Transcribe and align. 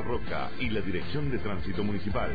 Roca 0.00 0.50
y 0.58 0.70
la 0.70 0.80
Dirección 0.80 1.30
de 1.30 1.38
Tránsito 1.38 1.84
Municipal. 1.84 2.30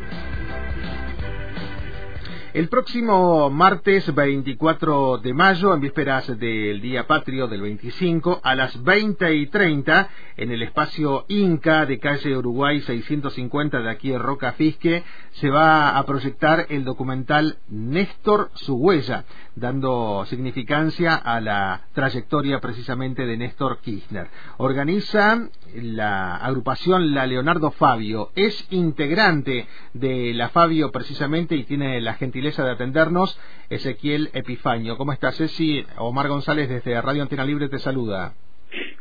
El 2.57 2.69
próximo 2.69 3.51
martes 3.51 4.11
24 4.15 5.19
de 5.19 5.31
mayo, 5.31 5.75
en 5.75 5.79
vísperas 5.79 6.39
del 6.39 6.81
Día 6.81 7.05
Patrio 7.05 7.47
del 7.47 7.61
25, 7.61 8.41
a 8.41 8.55
las 8.55 8.83
20 8.83 9.35
y 9.35 9.45
30, 9.45 10.09
en 10.37 10.51
el 10.51 10.63
espacio 10.63 11.25
Inca 11.27 11.85
de 11.85 11.99
calle 11.99 12.35
Uruguay 12.35 12.81
650 12.81 13.79
de 13.79 13.91
aquí 13.91 14.11
en 14.11 14.21
Roca 14.21 14.53
Fisque, 14.53 15.03
se 15.33 15.51
va 15.51 15.99
a 15.99 16.05
proyectar 16.07 16.65
el 16.69 16.83
documental 16.83 17.59
Néstor 17.69 18.49
su 18.55 18.73
huella, 18.73 19.25
dando 19.55 20.25
significancia 20.25 21.13
a 21.13 21.39
la 21.39 21.81
trayectoria 21.93 22.59
precisamente 22.59 23.27
de 23.27 23.37
Néstor 23.37 23.81
Kirchner. 23.81 24.29
Organiza 24.57 25.47
la 25.75 26.37
agrupación 26.37 27.13
La 27.13 27.27
Leonardo 27.27 27.69
Fabio, 27.69 28.31
es 28.33 28.65
integrante 28.71 29.67
de 29.93 30.33
la 30.33 30.49
Fabio 30.49 30.91
precisamente 30.91 31.55
y 31.55 31.63
tiene 31.63 32.01
la 32.01 32.15
gentileza 32.15 32.46
de 32.55 32.71
atendernos 32.71 33.37
Ezequiel 33.69 34.29
Epifanio. 34.33 34.97
¿Cómo 34.97 35.11
estás, 35.11 35.35
Ceci? 35.35 35.85
Omar 35.97 36.29
González 36.29 36.69
desde 36.69 36.99
Radio 37.01 37.21
Antena 37.21 37.43
Libre 37.43 37.67
te 37.67 37.77
saluda. 37.79 38.33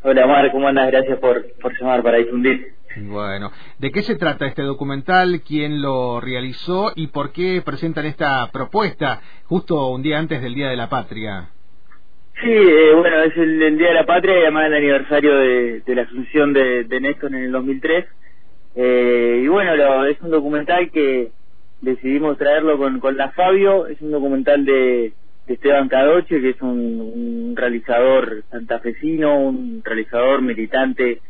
Hola, 0.03 0.25
Omar, 0.25 0.51
¿cómo 0.51 0.67
andas? 0.67 0.91
Gracias 0.91 1.19
por, 1.19 1.47
por 1.61 1.79
llamar 1.79 2.03
para 2.03 2.19
difundir. 2.19 2.75
Bueno, 2.97 3.53
¿de 3.79 3.93
qué 3.93 4.03
se 4.03 4.17
trata 4.17 4.47
este 4.47 4.63
documental? 4.63 5.43
¿Quién 5.47 5.81
lo 5.81 6.21
realizó 6.21 6.93
y 6.97 7.09
por 7.09 7.33
qué 7.33 7.63
presentan 7.65 8.07
esta 8.07 8.51
propuesta 8.51 9.21
justo 9.45 9.91
un 9.91 10.03
día 10.03 10.19
antes 10.19 10.43
del 10.43 10.55
Día 10.55 10.69
de 10.69 10.77
la 10.77 10.89
Patria? 10.89 11.51
Sí, 12.43 12.51
eh, 12.51 12.95
bueno, 12.95 13.23
es 13.23 13.37
el, 13.37 13.79
Día 13.79 13.89
de 13.89 13.95
la 13.95 14.07
Patria 14.07 14.39
y 14.39 14.43
además 14.43 14.67
el 14.67 14.75
aniversario 14.75 15.37
de, 15.37 15.83
la 15.87 16.03
asunción 16.03 16.53
de, 16.53 16.85
de, 16.85 17.01
Néstor 17.01 17.33
en 17.33 17.45
el 17.45 17.53
2003. 17.53 18.07
Eh, 18.75 19.41
y 19.45 19.49
bueno, 19.49 19.77
lo, 19.77 20.05
es 20.07 20.21
un 20.21 20.31
documental 20.31 20.91
que, 20.91 21.31
decidimos 21.81 22.39
traerlo 22.39 22.79
con, 22.79 23.01
con 23.01 23.17
la 23.17 23.31
Fabio, 23.31 23.87
es 23.87 24.01
un 24.01 24.11
documental 24.11 24.65
de, 24.65 25.13
Esteban 25.47 25.89
Cadoche, 25.89 26.41
que 26.41 26.51
es 26.51 26.63
un, 26.63 27.55
realizador 27.55 28.43
santafesino, 28.51 29.39
un 29.39 29.83
realizador 29.85 30.43
militante, 30.43 31.21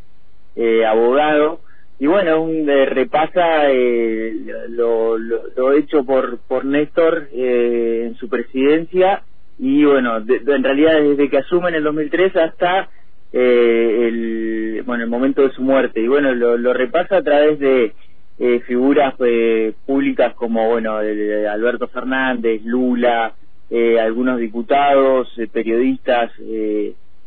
eh, 0.56 0.86
abogado, 0.86 1.60
y 1.98 2.06
bueno, 2.06 2.42
un, 2.42 2.68
eh, 2.68 2.86
repasa 2.86 3.70
eh, 3.70 4.34
lo, 4.70 5.18
lo, 5.18 5.72
hecho 5.72 6.04
por, 6.04 6.38
por 6.46 6.64
Néstor 6.64 7.28
eh, 7.32 8.04
en 8.06 8.14
su 8.16 8.28
presidencia, 8.28 9.22
y 9.58 9.84
bueno, 9.84 10.16
en 10.18 10.64
realidad 10.64 11.00
desde 11.00 11.30
que 11.30 11.38
asume 11.38 11.70
en 11.70 11.76
el 11.76 11.84
2003 11.84 12.36
hasta 12.36 12.88
el, 13.32 14.82
bueno, 14.86 15.04
el 15.04 15.10
momento 15.10 15.42
de 15.42 15.50
su 15.50 15.62
muerte, 15.62 16.00
y 16.00 16.08
bueno, 16.08 16.34
lo, 16.34 16.56
lo 16.56 16.72
repasa 16.72 17.18
a 17.18 17.22
través 17.22 17.58
de 17.58 17.92
eh, 18.38 18.60
figuras 18.66 19.14
eh, 19.20 19.72
públicas 19.86 20.34
como 20.34 20.68
bueno 20.68 20.96
Alberto 20.96 21.88
Fernández, 21.88 22.60
Lula, 22.64 23.32
eh, 23.70 23.98
algunos 23.98 24.38
diputados, 24.38 25.28
periodistas 25.52 26.32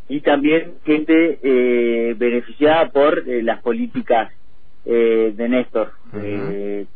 y 0.08 0.22
también 0.22 0.74
gente 0.86 2.14
beneficiada 2.16 2.90
por 2.90 3.26
las 3.28 3.60
políticas 3.62 4.32
de 4.86 5.50
Néstor. 5.50 5.94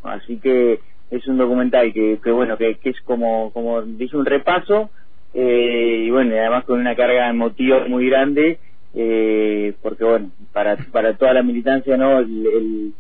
así 0.04 0.38
que 0.38 0.80
es 1.10 1.28
un 1.28 1.38
documental 1.38 1.92
que, 1.92 2.20
que 2.24 2.32
bueno 2.32 2.58
que, 2.58 2.76
que, 2.76 2.90
es 2.92 3.02
como 3.02 3.52
como 3.52 3.82
dice 3.82 4.16
un 4.16 4.26
repaso 4.26 4.92
y 5.34 6.10
bueno 6.12 6.36
además 6.36 6.66
con 6.66 6.80
una 6.80 6.96
carga 6.96 7.30
emotiva 7.30 7.88
muy 7.88 8.10
grande 8.10 8.60
porque 9.82 10.04
bueno 10.04 10.32
para 10.54 10.78
para 10.92 11.16
toda 11.16 11.34
la 11.34 11.44
militancia 11.44 11.98
no 11.98 12.20
el 12.20 12.94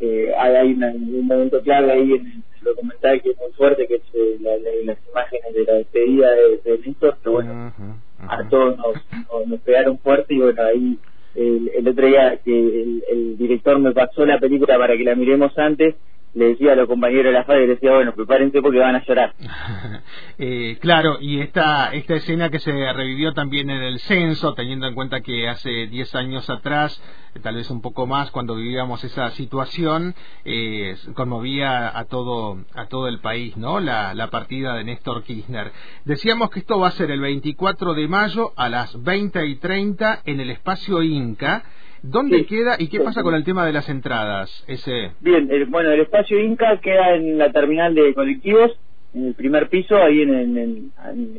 eh, 0.00 0.32
hay, 0.36 0.72
un 0.72 1.26
momento 1.26 1.60
clave 1.62 1.92
ahí 1.92 2.12
en 2.12 2.26
el 2.26 2.64
documental 2.64 3.20
que 3.22 3.30
es 3.30 3.38
muy 3.38 3.52
fuerte, 3.52 3.86
que 3.86 3.96
es 3.96 4.02
eh, 4.14 4.36
las 4.84 4.98
imágenes 5.08 5.54
de 5.54 5.64
la 5.64 5.74
despedida 5.74 6.30
de, 6.30 6.60
de 6.64 6.78
Néstor, 6.86 7.16
que 7.22 7.28
bueno, 7.28 7.72
a 8.18 8.48
todos 8.48 8.76
nos, 8.78 9.46
nos, 9.46 9.60
pegaron 9.60 9.98
fuerte 9.98 10.34
y 10.34 10.38
bueno, 10.38 10.62
ahí 10.62 10.98
el, 11.34 11.70
el 11.74 11.88
otro 11.88 12.06
día 12.06 12.38
que 12.44 12.50
el, 12.50 13.04
el, 13.10 13.38
director 13.38 13.78
me 13.78 13.92
pasó 13.92 14.24
la 14.26 14.38
película 14.38 14.78
para 14.78 14.96
que 14.96 15.04
la 15.04 15.14
miremos 15.14 15.56
antes 15.58 15.94
le 16.32 16.50
decía 16.50 16.72
a 16.72 16.76
los 16.76 16.86
compañeros 16.86 17.26
de 17.26 17.32
la 17.32 17.44
FAD, 17.44 17.56
le 17.56 17.66
decía, 17.66 17.92
bueno, 17.92 18.14
prepárense 18.14 18.62
porque 18.62 18.78
van 18.78 18.94
a 18.94 19.04
llorar. 19.04 19.34
eh, 20.38 20.78
claro, 20.80 21.18
y 21.20 21.40
esta, 21.40 21.92
esta 21.92 22.14
escena 22.14 22.50
que 22.50 22.60
se 22.60 22.70
revivió 22.92 23.32
también 23.32 23.68
en 23.68 23.82
el 23.82 23.98
censo, 24.00 24.54
teniendo 24.54 24.86
en 24.86 24.94
cuenta 24.94 25.22
que 25.22 25.48
hace 25.48 25.88
10 25.88 26.14
años 26.14 26.48
atrás, 26.48 27.02
eh, 27.34 27.40
tal 27.40 27.56
vez 27.56 27.68
un 27.70 27.80
poco 27.80 28.06
más, 28.06 28.30
cuando 28.30 28.54
vivíamos 28.54 29.02
esa 29.02 29.30
situación, 29.30 30.14
eh, 30.44 30.96
conmovía 31.14 31.98
a 31.98 32.04
todo, 32.04 32.58
a 32.74 32.86
todo 32.86 33.08
el 33.08 33.18
país, 33.18 33.56
¿no? 33.56 33.80
La, 33.80 34.14
la 34.14 34.28
partida 34.28 34.74
de 34.74 34.84
Néstor 34.84 35.24
Kirchner. 35.24 35.72
Decíamos 36.04 36.50
que 36.50 36.60
esto 36.60 36.78
va 36.78 36.88
a 36.88 36.92
ser 36.92 37.10
el 37.10 37.20
24 37.20 37.94
de 37.94 38.06
mayo 38.06 38.52
a 38.56 38.68
las 38.68 39.02
20 39.02 39.46
y 39.46 39.56
30 39.56 40.22
en 40.24 40.40
el 40.40 40.50
espacio 40.50 41.02
Inca. 41.02 41.64
¿Dónde 42.02 42.46
queda 42.46 42.76
y 42.78 42.88
qué 42.88 43.00
pasa 43.00 43.22
con 43.22 43.34
el 43.34 43.44
tema 43.44 43.66
de 43.66 43.72
las 43.72 43.88
entradas? 43.88 44.64
Ese... 44.66 45.12
Bien, 45.20 45.48
bueno, 45.70 45.90
el 45.90 46.00
espacio 46.00 46.40
Inca 46.40 46.80
queda 46.80 47.14
en 47.14 47.36
la 47.38 47.52
terminal 47.52 47.94
de 47.94 48.14
colectivos, 48.14 48.72
en 49.14 49.26
el 49.28 49.34
primer 49.34 49.68
piso, 49.68 49.96
ahí 49.96 50.22
en, 50.22 50.34
en, 50.34 50.92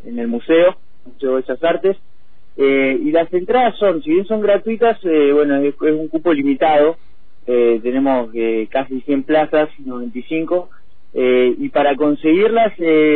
en, 0.06 0.20
el 0.20 0.28
museo, 0.28 0.76
Museo 1.06 1.36
de 1.36 1.42
Bellas 1.42 1.64
Artes. 1.64 1.98
Eh, 2.58 3.00
y 3.02 3.12
las 3.12 3.34
entradas 3.34 3.78
son, 3.78 4.04
si 4.04 4.12
bien 4.12 4.26
son 4.26 4.42
gratuitas, 4.42 5.00
eh, 5.04 5.32
bueno, 5.34 5.58
es, 5.58 5.74
un 5.80 6.08
cupo 6.10 6.34
limitado. 6.34 6.98
Eh, 7.48 7.80
tenemos 7.82 8.30
casi 8.70 9.02
100 9.02 9.24
plazas, 9.24 9.70
95. 9.84 10.70
y 11.14 11.70
para 11.70 11.96
conseguirlas 11.96 12.74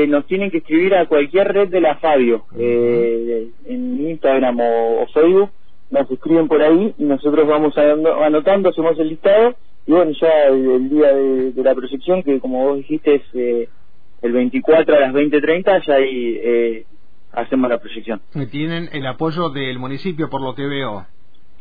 nos 0.09 0.25
tienen 0.25 0.51
que 0.51 0.57
escribir 0.57 0.95
a 0.95 1.05
cualquier 1.05 1.47
red 1.53 1.69
de 1.69 1.79
la 1.79 1.95
Fabio, 1.97 2.45
en 2.57 4.09
Instagram 4.09 4.59
o 4.59 5.05
Facebook 5.13 5.51
nos 5.89 6.09
escriben 6.09 6.47
por 6.47 6.61
ahí 6.61 6.93
y 6.97 7.03
nosotros 7.03 7.47
vamos 7.47 7.77
anotando, 7.77 8.69
hacemos 8.69 8.97
el 8.99 9.09
listado 9.09 9.55
y 9.87 9.91
bueno, 9.91 10.11
ya 10.19 10.45
el, 10.47 10.89
día 10.89 11.13
de, 11.13 11.63
la 11.63 11.75
proyección, 11.75 12.23
que 12.23 12.39
como 12.39 12.65
vos 12.65 12.77
dijiste 12.77 13.15
es 13.15 13.21
eh, 13.33 13.69
el 14.21 14.31
24 14.31 14.95
a 14.95 14.99
las 14.99 15.13
20.30, 15.13 15.85
ya 15.85 15.93
ahí 15.93 16.39
eh, 16.43 16.85
hacemos 17.31 17.69
la 17.69 17.77
proyección. 17.77 18.21
¿Tienen 18.49 18.89
el 18.91 19.05
apoyo 19.05 19.49
del 19.49 19.77
municipio 19.77 20.29
por 20.29 20.41
lo 20.41 20.55
que 20.55 20.65
veo? 20.65 21.05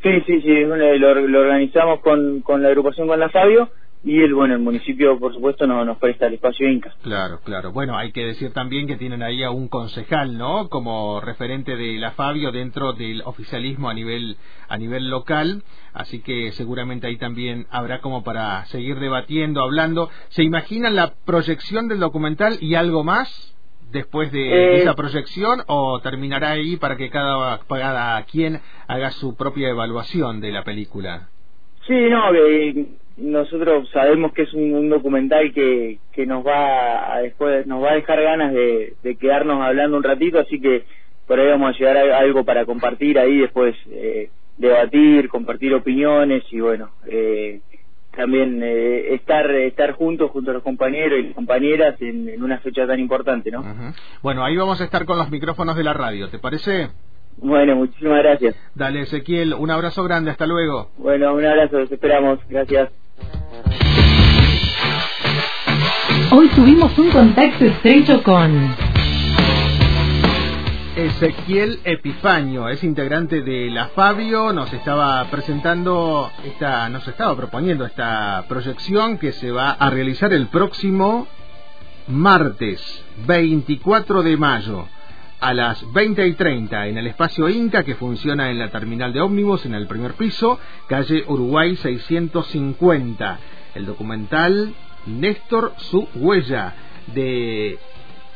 Sí, 0.02 0.10
sí, 0.26 0.40
sí, 0.40 0.64
lo, 0.64 1.08
organizamos 1.10 2.00
con, 2.00 2.40
con 2.40 2.62
la 2.62 2.68
agrupación 2.68 3.08
con 3.08 3.20
la 3.20 3.28
Fabio 3.28 3.70
y 4.04 4.20
el 4.20 4.34
bueno 4.34 4.54
el 4.54 4.60
municipio 4.60 5.18
por 5.18 5.32
supuesto 5.32 5.66
no 5.66 5.82
nos 5.84 5.96
presta 5.96 6.26
el 6.26 6.34
espacio 6.34 6.68
Inca. 6.68 6.94
Claro 7.02 7.40
claro. 7.42 7.72
Bueno 7.72 7.96
hay 7.96 8.12
que 8.12 8.26
decir 8.26 8.52
también 8.52 8.86
que 8.86 8.96
tienen 8.96 9.22
ahí 9.22 9.42
a 9.42 9.50
un 9.50 9.68
concejal 9.68 10.36
no 10.36 10.68
como 10.68 11.20
referente 11.20 11.76
de 11.76 11.98
la 11.98 12.12
Fabio 12.12 12.52
dentro 12.52 12.92
del 12.92 13.22
oficialismo 13.24 13.88
a 13.88 13.94
nivel 13.94 14.36
a 14.68 14.76
nivel 14.76 15.08
local. 15.08 15.62
Así 15.94 16.20
que 16.20 16.52
seguramente 16.52 17.06
ahí 17.06 17.16
también 17.16 17.66
habrá 17.70 18.00
como 18.00 18.22
para 18.24 18.66
seguir 18.66 18.98
debatiendo 18.98 19.62
hablando. 19.62 20.10
Se 20.28 20.42
imaginan 20.42 20.96
la 20.96 21.14
proyección 21.24 21.88
del 21.88 22.00
documental 22.00 22.58
y 22.60 22.74
algo 22.74 23.04
más 23.04 23.54
después 23.90 24.30
de, 24.32 24.48
eh, 24.48 24.82
esa 24.82 24.94
proyección 24.94 25.62
o 25.66 26.00
terminará 26.00 26.50
ahí 26.50 26.76
para 26.76 26.96
que 26.96 27.08
cada, 27.10 27.60
cada 27.60 28.22
quien 28.24 28.60
haga 28.88 29.12
su 29.12 29.36
propia 29.36 29.68
evaluación 29.68 30.40
de 30.40 30.50
la 30.52 30.64
película 30.64 31.28
sí 31.86 32.08
no 32.10 32.32
nosotros 33.16 33.88
sabemos 33.90 34.32
que 34.32 34.42
es 34.42 34.52
un, 34.54 34.88
documental 34.88 35.52
que, 35.52 35.98
que 36.12 36.26
nos 36.26 36.44
va 36.44 37.14
a, 37.14 37.20
después 37.20 37.66
nos 37.66 37.82
va 37.82 37.92
a 37.92 37.94
dejar 37.94 38.20
ganas 38.20 38.52
de, 38.52 39.16
quedarnos 39.20 39.62
hablando 39.62 39.96
un 39.96 40.02
ratito 40.02 40.40
así 40.40 40.60
que 40.60 40.84
por 41.26 41.38
ahí 41.38 41.48
vamos 41.48 41.74
a 41.74 41.78
llegar 41.78 41.96
a 41.96 42.18
algo 42.18 42.44
para 42.44 42.64
compartir 42.64 43.18
ahí 43.18 43.38
después 43.38 43.74
eh, 43.90 44.30
debatir 44.58 45.28
compartir 45.28 45.74
opiniones 45.74 46.42
y 46.50 46.60
bueno 46.60 46.90
eh, 47.06 47.60
también 48.16 48.60
eh, 48.62 49.14
estar 49.14 49.48
estar 49.50 49.92
juntos 49.92 50.30
junto 50.30 50.50
a 50.50 50.54
los 50.54 50.62
compañeros 50.62 51.20
y 51.20 51.32
compañeras 51.32 52.00
en, 52.00 52.42
una 52.42 52.58
fecha 52.58 52.86
tan 52.86 52.98
importante 52.98 53.50
no 53.50 53.64
bueno 54.22 54.44
ahí 54.44 54.56
vamos 54.56 54.80
a 54.80 54.84
estar 54.84 55.04
con 55.04 55.18
los 55.18 55.30
micrófonos 55.30 55.76
de 55.76 55.84
la 55.84 55.92
radio 55.92 56.28
te 56.30 56.40
parece 56.40 56.88
bueno, 57.38 57.76
muchísimas 57.76 58.22
gracias. 58.22 58.54
Dale, 58.74 59.02
Ezequiel, 59.02 59.54
un 59.54 59.70
abrazo 59.70 60.02
grande, 60.04 60.30
hasta 60.30 60.46
luego. 60.46 60.90
Bueno, 60.98 61.34
un 61.34 61.44
abrazo, 61.44 61.78
los 61.78 61.92
esperamos, 61.92 62.38
gracias. 62.48 62.90
Hoy 66.30 66.48
tuvimos 66.48 66.96
un 66.98 67.10
contacto 67.10 67.64
estrecho 67.64 68.22
con 68.22 68.74
Ezequiel 70.96 71.80
Epifanio, 71.84 72.68
es 72.68 72.82
integrante 72.84 73.42
de 73.42 73.70
la 73.70 73.88
Fabio, 73.88 74.52
nos 74.52 74.72
estaba 74.72 75.24
presentando 75.30 76.30
esta, 76.44 76.88
nos 76.88 77.06
estaba 77.06 77.36
proponiendo 77.36 77.84
esta 77.84 78.44
proyección 78.48 79.18
que 79.18 79.32
se 79.32 79.50
va 79.50 79.72
a 79.72 79.90
realizar 79.90 80.32
el 80.32 80.46
próximo 80.46 81.26
martes 82.08 83.04
24 83.26 84.22
de 84.22 84.36
mayo 84.36 84.86
a 85.44 85.52
las 85.52 85.92
20 85.92 86.26
y 86.26 86.32
30 86.32 86.86
en 86.86 86.96
el 86.96 87.06
espacio 87.06 87.50
Inca 87.50 87.84
que 87.84 87.96
funciona 87.96 88.50
en 88.50 88.58
la 88.58 88.70
terminal 88.70 89.12
de 89.12 89.20
ómnibus 89.20 89.66
en 89.66 89.74
el 89.74 89.86
primer 89.86 90.14
piso, 90.14 90.58
calle 90.88 91.22
Uruguay 91.28 91.76
650. 91.76 93.38
El 93.74 93.84
documental 93.84 94.72
Néstor 95.04 95.74
Su 95.76 96.08
Huella 96.14 96.72
de 97.08 97.78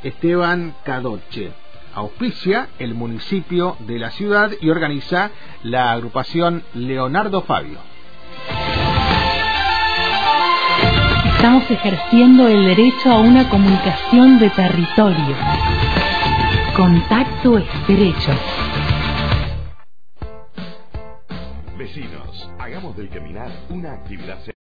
Esteban 0.02 0.74
Cadoche. 0.84 1.52
Auspicia 1.94 2.68
el 2.78 2.92
municipio 2.92 3.78
de 3.86 3.98
la 3.98 4.10
ciudad 4.10 4.50
y 4.60 4.68
organiza 4.68 5.30
la 5.62 5.92
agrupación 5.92 6.62
Leonardo 6.74 7.40
Fabio. 7.40 7.78
Estamos 11.36 11.70
ejerciendo 11.70 12.48
el 12.48 12.66
derecho 12.66 13.10
a 13.10 13.20
una 13.20 13.48
comunicación 13.48 14.38
de 14.38 14.50
territorio. 14.50 15.36
Contacto 16.78 17.58
estrecho. 17.58 18.30
Vecinos, 21.76 22.48
hagamos 22.60 22.96
del 22.96 23.08
caminar 23.08 23.50
una 23.68 23.94
actividad 23.94 24.38